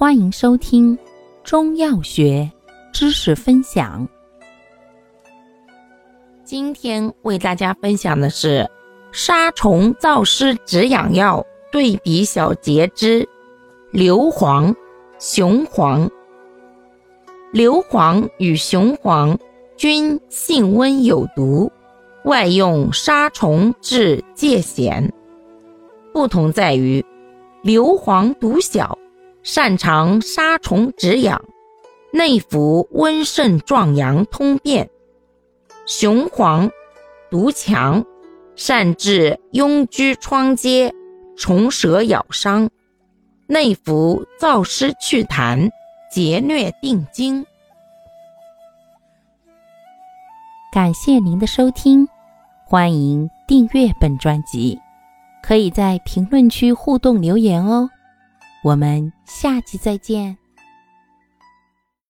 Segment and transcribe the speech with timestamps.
[0.00, 0.98] 欢迎收听
[1.44, 2.50] 中药学
[2.90, 4.08] 知识分享。
[6.42, 8.66] 今天为大家分享的是
[9.12, 13.28] 杀虫燥湿止痒药对比小节之
[13.92, 14.74] 硫磺、
[15.18, 16.10] 雄黄。
[17.52, 19.38] 硫磺与雄黄
[19.76, 21.70] 均性温有毒，
[22.24, 25.10] 外用杀虫治疥癣。
[26.14, 27.04] 不同在于，
[27.62, 28.96] 硫磺毒小。
[29.42, 31.42] 擅长杀虫止痒，
[32.12, 34.86] 内服温肾壮阳通便；
[35.86, 36.70] 雄黄
[37.30, 38.04] 毒强，
[38.54, 40.92] 善治痈疽疮疖、
[41.36, 42.68] 虫蛇咬伤，
[43.46, 45.70] 内服燥湿祛痰、
[46.12, 47.44] 节疟定惊。
[50.72, 52.06] 感谢您的收听，
[52.66, 54.78] 欢迎订阅本专辑，
[55.42, 57.88] 可以在评论区互动留言哦。
[58.62, 60.36] 我们下期再见。